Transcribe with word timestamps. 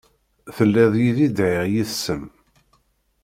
Telliḍ 0.55 0.93
yid-i 1.01 1.27
dhiɣ 1.37 1.63
yes-m. 1.73 2.23